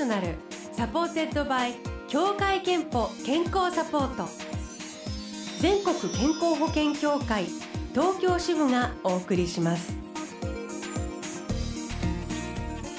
[0.00, 0.28] ショナル
[0.72, 1.74] supported by
[2.08, 4.30] 協会けんぽ健康サポート
[5.60, 7.44] 全国健康保険協会
[7.92, 9.92] 東京支部がお送りします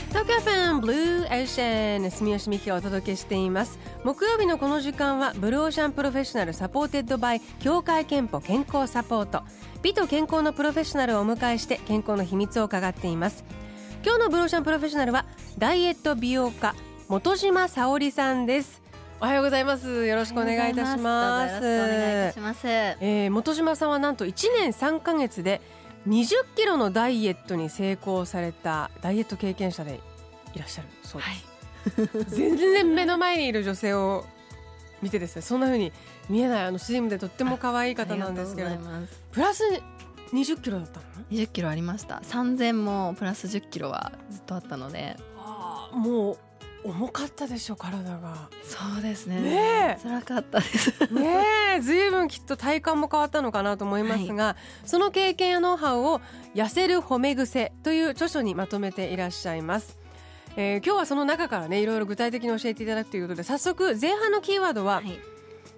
[0.09, 9.41] 東京 FM Blue Ocean 住吉美紀がお届けしています木曜日のこの時間は Blue Ocean Professional supported by 協会けんぽ健康サポート
[9.81, 13.43] 美と健康のプロフェッショナルをお迎えして健康の秘密を伺っています
[14.05, 15.25] 今日のブローシャンプロフェッショナルは
[15.57, 16.75] ダイエット美容家
[17.11, 18.81] 本島沙織さんです。
[19.19, 20.05] おはようございます。
[20.05, 21.57] よろしくお願いいたします。
[21.57, 25.59] お願いいたします、えー、本島さんはなんと1年3ヶ月で
[26.07, 29.99] 20キロのダイエットに成功されたダイエット経験者で
[30.55, 34.25] いらっしゃるそうです、はい、 全然目の前にいる女性を
[35.01, 35.91] 見てですねそんな風に
[36.29, 38.69] 見えないあのスリムでとっても可愛い方なんですけど
[39.33, 39.65] プラス
[40.31, 42.21] 20キロだったの？20キロありました。
[42.23, 45.17] 3000もプラス10キロはずっとあったので。
[45.37, 46.37] あもう
[46.83, 48.49] 重かったでしょ体が。
[48.63, 49.41] そうですね。
[49.41, 50.91] ね辛かったです。
[51.13, 56.21] ねずいぶんきっと体感も変わったのかなと思いますが、はい、その経験やノウハウを
[56.55, 59.97] 痩せる褒め癖という著書にまとめていらっしゃいます。
[60.57, 65.19] えー、今日はその中からねいろいろ具体的に教えていただくということで早速前半のキーワードは、はい、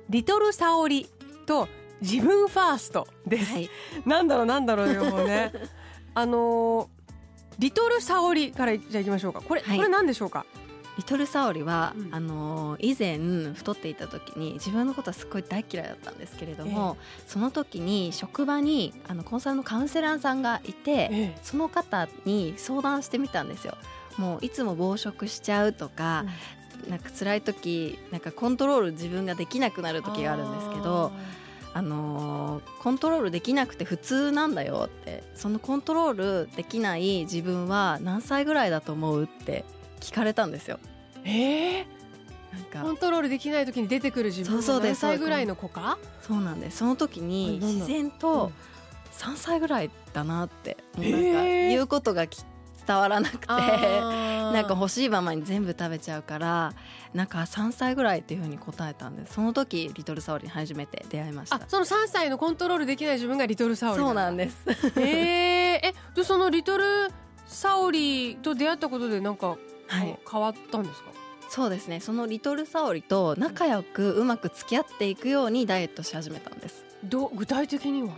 [0.10, 1.08] リトル沙織
[1.46, 1.68] と
[2.02, 3.70] 自分ファーストです、はい、
[4.06, 5.52] なんだろうなんだろうよね。
[6.16, 6.88] あのー、
[7.60, 9.42] リトル沙織からじゃあいきましょうか。
[9.42, 10.46] これ、はい、これ何でしょうか？
[10.98, 13.18] リトル沙織は、うん、あの以前
[13.54, 23.76] 太っていた時に自分のことはすごい大嫌いだったんですけれども、えその時に職場にあのコンサルのカウンセラーさんがいて、え、その方に相談してみたんですよ。
[24.18, 26.26] もういつも暴食しちゃうとか、
[26.84, 31.12] うん、なんか辛い時なんかコントロール自分ができなくなる時があるんですけど。
[31.76, 39.66] あのー、コントロールできなくて普通なんだよってそのコントロールできない自分は何歳ぐらいだと思うって
[40.04, 40.80] 聞かれたんですよ。
[41.24, 41.86] えー？
[42.54, 42.82] なんか。
[42.82, 45.98] コントロールできない時に出てくる自分は何歳ぐらいの子か？
[46.22, 46.78] そうなんです。
[46.78, 48.52] その時に自然と
[49.14, 52.44] 3歳ぐらいだなってなんか言うことがき
[52.86, 56.74] 伝わらなくて なんか欲しいままに全部食べちゃうから
[57.14, 59.34] なんか3歳ぐらいっていうふうに答えたんです。
[59.34, 61.62] その時リトルサオリに初めて出会いました。
[61.68, 64.58] その3歳のコントロールできない自分がリトルサオリそうなんです。
[64.68, 65.06] えー、
[65.88, 67.12] えでそのリトル
[67.46, 69.60] サオリと出会ったことでなんか、はい、
[69.90, 71.12] 変わったんですか？
[71.50, 72.00] そうですね。
[72.00, 76.84] そのリトルサオリと仲良くうまく付き合っていくようにダイエットし始めたんです。
[77.04, 78.10] ど具体的には？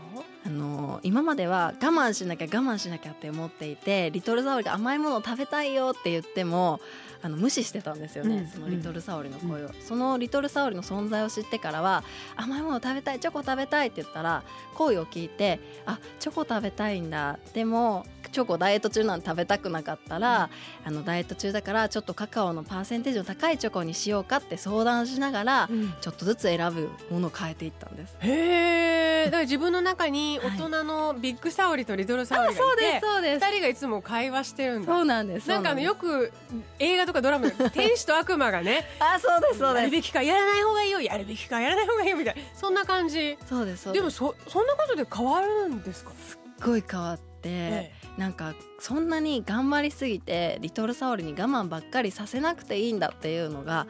[0.45, 6.79] あの今までは我慢しなきゃ我慢しなきゃって思っていてリトルサオリが甘いものを食べたいよって言っても
[7.23, 12.03] あの無視してたんですよね、うん、そのリトルサオリの声を、うん、そのリトルサオリの存在を知ってからは
[12.35, 14.43] 甘いもの食べたいチョコ食べたいって言ったら
[14.75, 17.39] 声を聞いてあチョコ食べたいんだ。
[17.53, 20.49] でもチョコダイエット中なんて食べたくなかったら、
[20.83, 28.17] うん、あのダイエット中だからちょっとカカオのパーセンテージの高いチョコにしようかって相談しながら、うん、ちょっとずつ選ぶものを変えていったんです。
[28.19, 29.25] へえ。
[29.25, 33.45] だから自分の中に大人のビッグサオリとリトルサオリがいて、そうですそうです。
[33.45, 34.93] 二人がいつも会話してるんだ。
[34.93, 35.47] そうなんです。
[35.49, 36.31] なんかあのよく
[36.79, 39.81] 映画とかドラマ天使と悪魔がね、 あそうですそうです。
[39.81, 43.37] やるべきかやらない方がいいよ、やるべきかやらない方がいいよみたいなそんな感じ。
[43.47, 46.11] そうですでもそそんなことで変わるんですか？
[46.11, 47.23] すっごい変わって。
[47.45, 53.87] ええなんかそんなに頑張りすぎてリトルサオリに我慢ばっかりさせなくていいんだっていうのが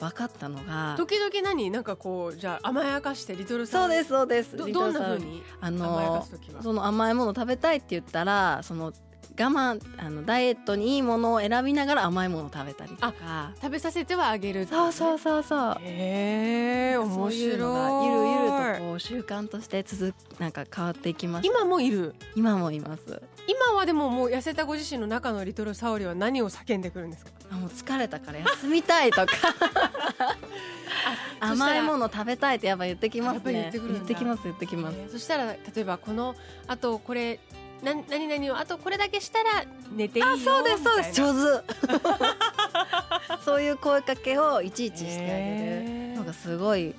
[0.00, 1.70] 分かったのが時々何？
[1.70, 4.72] なんかこうじゃあ甘やかしてリトルサオリそうですそうです。
[4.72, 6.26] どんなふうにあの
[6.62, 8.92] その甘いもの食べたいって言ったらその我
[9.44, 13.52] 慢あのダイエットにいいものを選びながら甘いものを食べたりとか。
[13.60, 15.76] 食べさせてはあげる、ね、そうそうそうそう。
[15.82, 17.40] へえ面白い。
[17.40, 17.68] ゆるゆる
[18.78, 22.14] とこう習慣として続なんか変わっていきます今もいる？
[22.34, 23.22] 今もいます。
[23.46, 27.30] 今はでももう痩せたご自身の中のリトルサオリは何を叫んでくるんですか？
[27.50, 29.26] あもう疲れたから休みたいとか。
[31.40, 33.52] 甘いもの食べたいってやっぱ言ってきますね。
[33.52, 36.34] 言って言ってきます言ってきます、えー、そしたら例えばこの
[36.66, 37.38] あとこれ
[37.82, 41.12] な何々をあとこれだけしたら寝ていいよあそうですそうです。
[41.14, 41.64] 上手。
[43.44, 46.94] そういう声かけをいちいちしてあげるのがすごい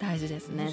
[0.00, 0.70] 大事ですね。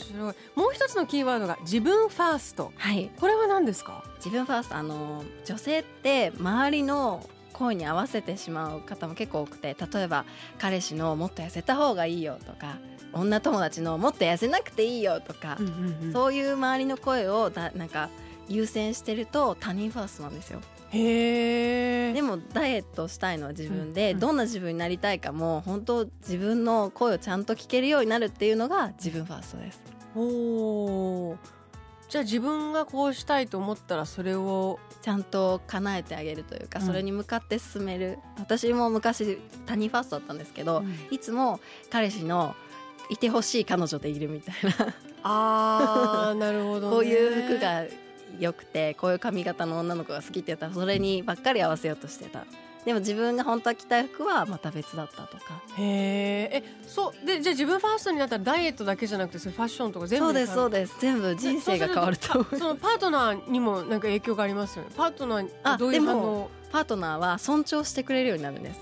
[0.56, 2.72] もう一つのキーワードが自分ファースト。
[2.76, 3.12] はい。
[3.20, 4.04] これは何ですか？
[4.18, 4.76] 自分ファースト。
[4.76, 10.26] あの女性って周りの声に合わせてしまう方も結構多くて例えば
[10.58, 12.78] 彼氏のもっと痩せた方がいいよとか
[13.14, 18.10] 女友達のもっと痩せなくていいよとか、うんうんうん、そういう周りの声をだなんか
[18.54, 20.62] 優先してると他人ファーストなんですよ。
[20.92, 29.82] へでもダイエットしたいのは自分で、うんうん、どんな自分になりたいかも本当自分の声をちゃんと聞けるようになるっていうのが自分ファーストです。
[30.16, 31.38] お
[32.10, 38.20] じゃあ自分がこうしたいと思ったらそれをちゃんと叶えてあげるというか、それに向かって進める。
[38.38, 42.54] 私も昔他人ファーストだったんですけど、うん、いつも彼氏の
[43.10, 44.94] いてほしい彼女でいるみたいな
[45.24, 47.86] あーなるほど、ね、こういう服が
[48.40, 52.46] 良くてこういう髪型の女の子が好きって言ったらそれにばっかり合わせようとしてた。
[52.86, 55.62] でも自分が本当は着たい服はまた別だったとか。
[55.78, 57.26] へえそう。
[57.26, 60.96] でじゃあ自分ファーストになったらダイエットだけじゃなくてそファッションとか全部そうですそうです。
[61.00, 64.90] 全部人生が変わるとそのパートナーにもなんか影響がありますよね。
[64.98, 66.50] パートナーどういう反応？
[66.72, 68.80] パートナーは尊重してくれるようになるんです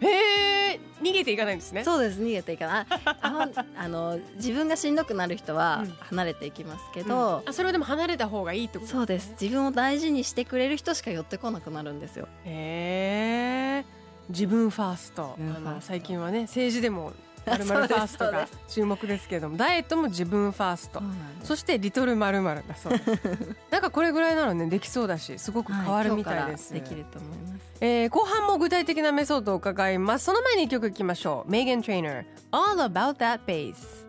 [0.00, 1.84] へえ逃げていかないんですね。
[1.84, 2.86] そうです逃げていかない。
[3.04, 7.36] あ あの自分がしんどくなる人は離れていきますけど、うん。
[7.38, 9.34] うん、あそれはでも離れた方がいいってこと、ね、そうです。
[9.40, 12.28] 自分を大事にしてくれる人しか寄ってこなくなるんですよ。
[12.44, 13.84] へえ
[14.28, 15.36] 自分ファースト。
[15.38, 17.12] あの最近はね政治でも
[17.50, 21.02] まるファーストが注目ですけれどもダイエットも自分ファースト。
[21.44, 23.10] そしてリトルまるだそうです。
[23.70, 30.24] なんかこれぐらいなのねできそうだしすごく変わるみたいです、はい、できると思います、えー、後半も具体的なメソッドを伺います。
[30.24, 31.50] その前に一曲いきましょう。
[31.50, 34.05] メーガン・トレーナー All About That Bass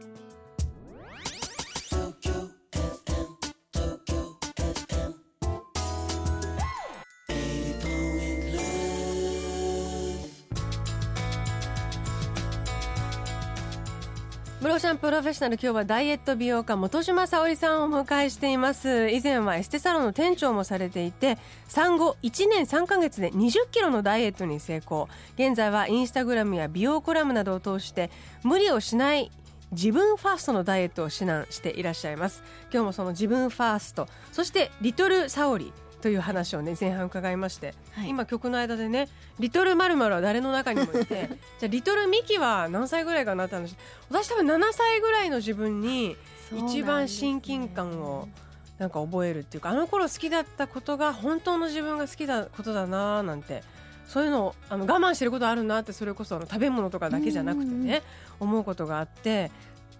[14.78, 19.10] ブローシャンプロフェッショナル今日はダイエット美容家本島沙織さんをお迎えしています。
[19.10, 25.10] 以前はエステサロンの店長もされていて産後1年3ヶ月で20キロのダイエットに成功。
[25.34, 28.12] 現在はインスタグラムや美容コラムなどを通して
[28.44, 29.32] 無理をしない
[29.72, 32.44] 自分ファーストのダイエットを指南していらっしゃいます。
[32.72, 39.08] 今日もその自分ファーストそしてリトル沙織という話をね前半伺いまして、はい、今曲の間でね
[39.40, 41.30] 「リトルまるは誰の中にもいて
[41.60, 43.76] じゃあリトルミキは何歳ぐらいかなって話。
[44.10, 46.16] 私多分7歳ぐらいの自分に
[46.52, 48.30] 一番親近感を
[48.78, 53.64] なんか覚えるっていうかあの頃好きだったことが本当の自分が好きだことだなーなんて
[54.08, 58.04] そういうのをあの我慢してることあるなってそれこそあの食べ物とかだけじゃなくてね
[58.40, 59.52] 思うことがあって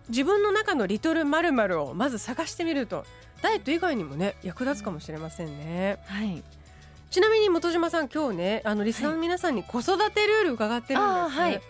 [0.10, 3.06] 自分の中のリトルまるをまず探してみると
[3.42, 5.98] ダイエット以外にもね役立つかもしれませんね。
[6.06, 6.44] はい、
[7.12, 11.62] ちなみに本島さん今日ねあのリスナーの皆さんに子育てルール伺ってるんです、はい、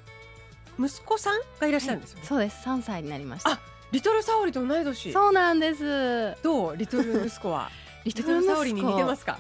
[0.80, 2.22] 息子さんがいらっしゃるんですよ、ね。
[2.22, 2.68] はい、そうです。
[2.68, 3.60] 3歳になりました。
[3.92, 5.14] リトルサオリと同い年。
[5.14, 6.36] そうなんです。
[6.44, 6.78] どう？
[6.78, 7.70] リトル息子は？
[8.04, 9.40] リトルサオリに似てますか？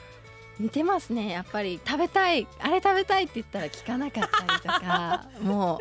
[0.59, 1.29] 似てますね。
[1.29, 2.47] やっぱり食べたい。
[2.59, 5.25] あれ食べたいって言ったら聞かなかったりとか。
[5.43, 5.77] もう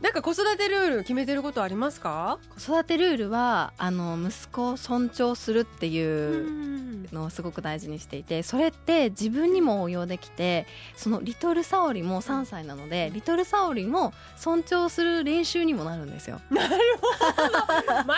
[0.00, 2.38] なんか子育てルール決めてることありますか？
[2.56, 10.66] 子育てルールはあの息子を尊重するっていうのをすごく大事にしていてそれって自分にも応用できて
[10.96, 16.40] そのリトルサオリも3歳なのでリトルサオリも尊重する練習にもなるんですよ。
[16.50, 18.04] なるほど。
[18.04, 18.14] 前向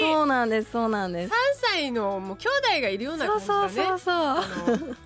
[0.00, 1.32] そうなんですそうなんです。
[1.32, 1.34] 3
[1.72, 3.70] 歳のもう兄弟がいるような感じだね。
[3.70, 4.96] そうそうそうそう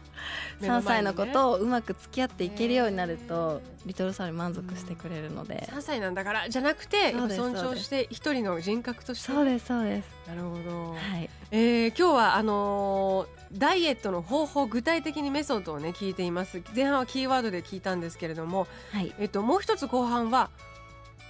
[0.61, 9.33] 3歳の子とうまく付き合っていけるようになるとリトルサウル満足してくれるので、うん、3歳なんだからじゃなくて尊重して一人の人格として。
[9.33, 10.09] そうですそうです。
[10.29, 11.31] なるほど、はい。
[11.51, 16.63] えー、今日はあのー、ダイエットの方法具体的にメソッドをね聞いています。
[16.75, 19.15] 前半はキーワードで聞いたんですけれども、はい。
[19.19, 20.51] えっと、もう一つ後半は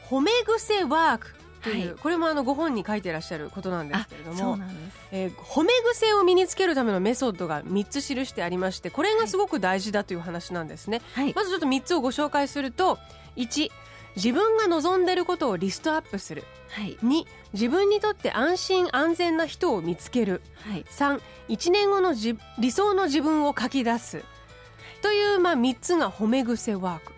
[0.09, 4.59] 褒め癖ワークという、はい、これもあのご本に書いていらっしゃることなんですけれども
[5.13, 12.99] えー、褒め癖を身につけるためのメソッドが3つ記してありましてこれがすごく大事だという話なんですね、はい、まずちょっと3つをご紹介すると
[13.37, 13.71] 1
[14.17, 24.25] 自分が望んでいることをリストアップする、はい、2自分にとって安心安全な人を見つける、はい、3 1年後のじ理想の自分を書き出す。
[25.03, 27.13] という、まあ、3つが褒め癖ワーク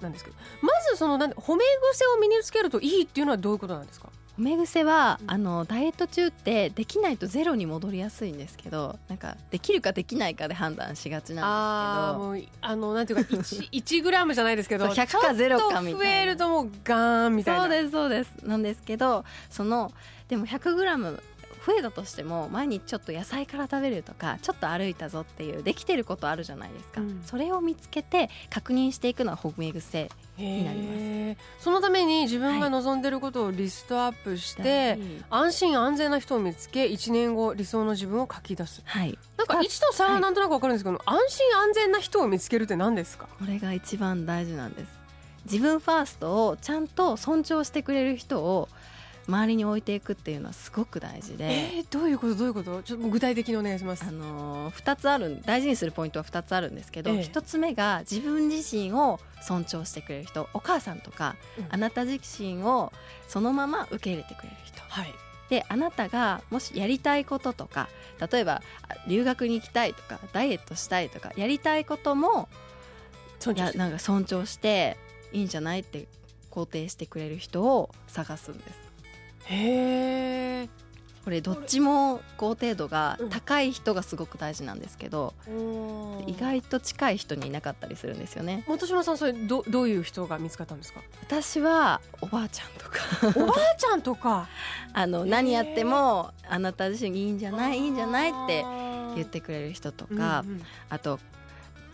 [0.00, 4.08] なんですけど、まずそのなん褒め癖を身につけるといいっていうのはどういうことなんですか？
[4.38, 12.66] 褒め癖は、あのダイエット中ってできないとゼロに戻りやすいんですけどなんかできるかできないかで判断しがちなんですけど。
[12.68, 15.98] あのなんていうか 1, 1 グラムじゃないですけど100か0かみたいな。
[15.98, 17.62] 増えるともうガーンみたいな。
[17.62, 18.30] そうですそうです。
[18.42, 19.90] なんですけどその
[20.28, 21.22] でも100グラム
[21.66, 31.64] 増えたとしても毎日ちょっと野菜から食べるとかちょっと歩いたぞっていうできてることあるじゃないですか、うん、それを見つけて確認していくのは褒め癖になります。
[31.64, 43.26] そのために自分が望んでることをリストアップして、はい、安心安全な人を見つけ1年後理想の自分を書き出す、はい、なんか1と3はなんとなく分かるんですけど、はい、安心安全な人を見つけるって何ですか？
[43.38, 45.06] これが一番大事なんです。
[45.46, 48.68] 自分ファーストをちゃんと尊重してくれる人を
[49.28, 52.34] 周りに置いていくっていうのはすごく大事で、えー、どういうこと？
[52.36, 52.82] どういうこと？
[52.82, 54.04] ちょっと具体的にお願いします。
[54.08, 60.48] あの2つある大事にするポイントは2つあるんですけど、えー、1つ目が自分自身を尊重してくれる人。
[60.54, 62.92] お母さんとか、うん、あなた自身を
[63.28, 65.14] そのまま受け入れてくれる人、はい、
[65.48, 67.88] であなたがもしやりたいこととか
[68.30, 68.62] 例えば
[69.08, 72.48] 留学に行きたいとかダイエットしたいとかやりたいことも
[73.54, 74.96] いやなんか尊重して
[75.32, 76.06] いいんじゃないって
[76.50, 78.85] 肯定してくれる人を探すんです。
[79.46, 80.68] へえ。
[81.24, 88.62] これどっちも高程度が高い人がすごく大事なんですけど、うん、意外と近い人にいなかったりするんですよね。
[88.68, 91.00] 本島さんそれどどういう人が見つかったんですか？
[91.22, 93.40] 私はおばあちゃんとか。
[93.42, 94.46] おばあちゃんとか？
[94.94, 98.64] あの何やってもあなた自身いいんじゃないいいんじゃないって
[99.16, 101.18] 言ってくれる人とか、うんうん、あと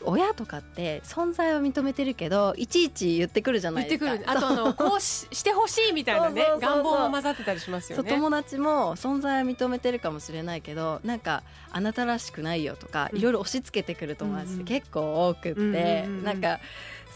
[0.04, 4.12] 親とかって存在を認めてるけどいちいち言ってくるじゃないですか。
[4.26, 8.11] あとあの こうししてほしいみたいなね願望も混ざってたりしますよね。
[8.11, 16.61] 友達も存在は認めてるかもしれないけどなんかあなたらしくないよとか、いろいろ押し付けてくる友達って結構多くって、うんうん、なんか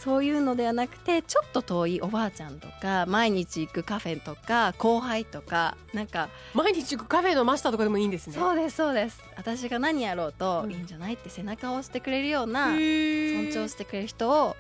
[0.03, 8.35] そういうのではなくてちょっと遠いおばあちゃんとか毎日行くカフェとか後輩とかなんか毎日行くカフェのマスターとかでもいいんですね。
[8.35, 9.21] そうですそうです。
[9.37, 14.57] 私が何やろうといいんじゃないって背中を押してくれるような尊重してくれる人を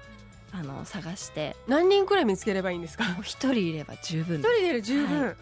[0.52, 1.54] あの探して。
[1.68, 3.04] 何人くらい見つければいいんですか？
[3.22, 5.36] 一人いれば十分一人で十分、はい、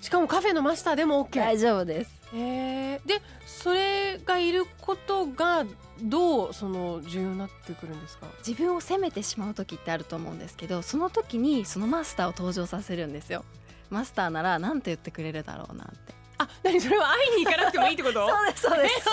[0.00, 2.20] しかもカフェのマスターでも OK 大丈夫です。
[2.34, 5.64] へでそれがいることが
[6.02, 8.26] どうその重要になってくるんですか？
[8.46, 13.44] 自分を責めてしまう時ってあると思うんですけどその時にそのマスターを登場させるんですよ。
[13.90, 18.28] マスターなら何て言ってくれるだろうなってあ、何それは会いに行かなくてもいいってこと？
[18.28, 19.04] そうですそうです。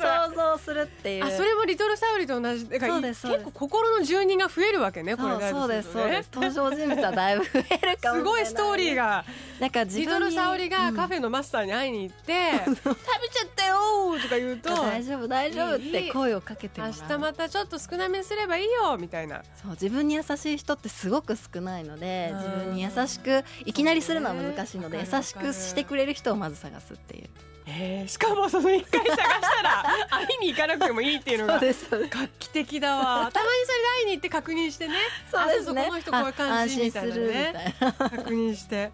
[0.00, 1.24] 想像するっていう。
[1.24, 6.28] あそれもリトルサウリと同じだから結構心の住人が増えるわけねこれそうですそうです。
[6.32, 9.24] 登場人物はだいぶ増えるかもすごいストーリーが。
[9.58, 12.34] なんかリトルサウリがカフェのマスターに会いに行って
[12.66, 12.92] 「食べ
[13.28, 13.48] ちゃっ
[13.86, 19.42] たよ!」とか言うと「大丈夫大丈夫」って声をかけて明日またちょっと少なめにすればいいよみたいな。
[19.62, 27.28] そう自分に優しい人ってすごく少ないので自分に優しくいきなりするのは難しいので優しくしてくれる人をまず探すっていう。
[27.68, 33.30] えー、しかもその一回探したら 会いに行かなくてもいいっていうのが画期的だわ。
[33.32, 34.94] たまにそれで会いに行って確認してね。
[35.28, 35.86] そうですね。
[35.88, 37.74] この人こういう感じみたいなね。
[37.80, 38.92] 確認して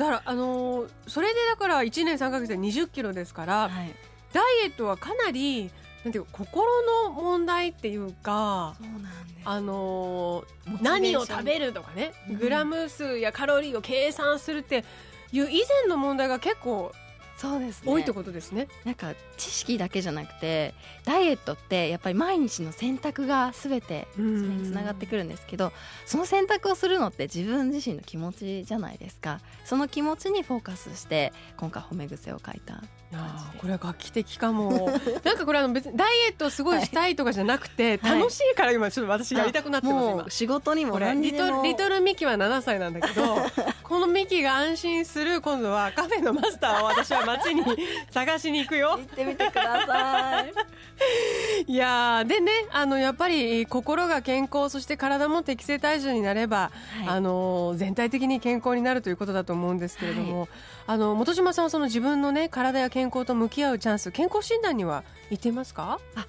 [0.00, 3.94] だからあのー、それでだから1年3か月で2 0キロですから、はい、
[4.32, 5.70] ダイエットはかなり
[6.04, 6.66] なんていう心
[7.04, 9.40] の問題っていうかそうなんです。
[9.44, 14.86] あのー、何を食べるとかね、グラム数やカロリーを計算するって
[15.32, 16.92] いう以前の問題が結構
[17.40, 18.68] そうです、ね、多いってことですね。
[18.84, 20.74] なんか知識だけじゃなくて
[21.06, 25.72] ダイエットってやっぱり毎日の選択がすべてそれにつながってくるんですけど
[26.04, 29.40] その選択をするのって自分自身の気持ちじゃないですか。
[29.64, 32.82] その気持ちにフォーカスして今回褒め癖を書いた
[33.58, 34.88] これは楽器的かも。
[35.24, 43.36] なんかこれあの別にダイエットすごいしたいとかじゃなくて、はい、楽しいから今ちょっと私やりたくなってます仕事にもリトリトルミキは7歳なんだけど
[43.82, 47.64] このミキが安心する今度はカフェのマスターを私は街に
[48.10, 48.90] 探しに行くよ。
[48.90, 50.52] 行ってみてください。
[51.66, 60.48] いやでねあのやっぱり心が健康そして体も適正体重になれば、はい、あの全体的に健康になるということだと思うんですけれども、はい、
[60.88, 65.98] あの本島さんはその自分のね体や健康と向き合うチャンス健康診断には行ってますか？
[66.14, 66.26] あ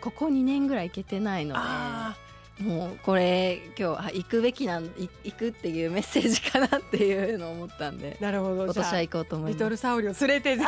[0.00, 8.64] ここ2年ぐらい行けてないのでもうこれ今日行くべきなん行くっていうメッセージかなっていうのを思ったんでなるほど。
[8.64, 9.58] 今年は行こうと思います。
[9.58, 10.58] リトルサウリを連れて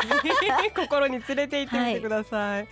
[0.77, 2.69] 心に連れて行ってみてください、はい、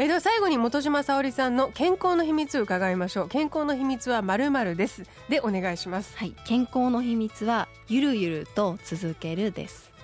[0.00, 3.28] えでは最後に本島沙織さんの健康の秘密を伺いましょう。
[3.28, 5.04] 健康の秘密はまるまるです。
[5.28, 6.16] でお願いします。
[6.18, 6.34] はい。
[6.44, 9.95] 健康の秘密はゆるゆると続けるです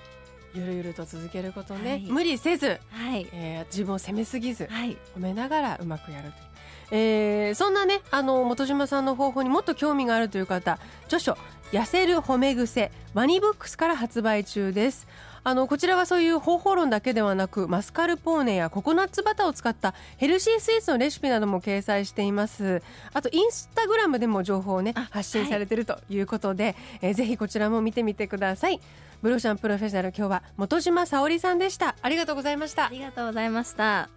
[0.53, 3.27] ゆるゆると続けることね、はい、無理せず、はい。
[3.33, 6.53] えー、自分を責めすぎず、はい、褒めながらうまくやるという。
[6.91, 11.37] えー、そんなねあの本島さんの方法にもっと興味があるという方著書
[11.73, 15.07] 「痩せる褒め癖」ワニブックスから発売中です。
[15.45, 22.81] あのこちらはそういう方法論だけではなくマスカルポーネやココナッツバターを使ったヘルシースイーツのレシピなども掲載しています。
[23.11, 28.79] あとインスタグラムでも情報をね発信されているということで、はい、えー、ぜひこちらも見てみてください
[29.23, 31.95] ブローシャンプロフェッショナル今日は本島沙織さんでした。
[32.01, 32.87] ありがとうございました。
[32.87, 34.09] ありがとうございました。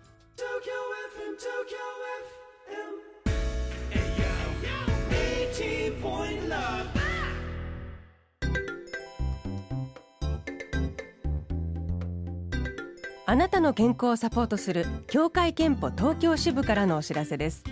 [13.28, 17.62] あなたの健康をサポートする協会憲法東京支部からのお知らせです。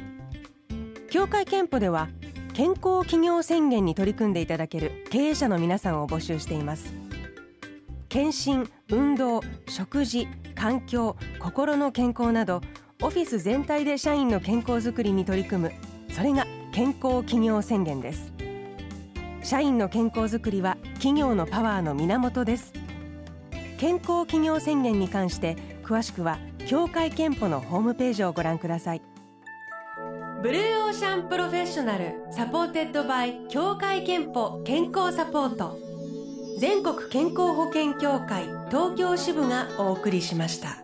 [1.11, 2.09] 協会憲法では
[2.55, 7.04] 健康企業宣言に取り組んでいただける経営者の皆さんを募集しています
[8.15, 12.61] 検診、運動、食事、環境、心の健康など
[13.03, 15.73] オフィス全体で社員の健康づくりに取り組む。
[16.13, 18.33] それが健康企業宣言です。
[19.43, 22.73] 社員の健康づくりは企業のパワーの源です。
[23.79, 29.03] 健康企業宣言に関して詳しくは協会憲法のホームページをご覧ください。
[30.41, 35.84] Blue Ocean Professional supported by 協会けんぽ健康サポート。
[36.59, 40.84] 全国健康保険協会東京支部がお送りしました。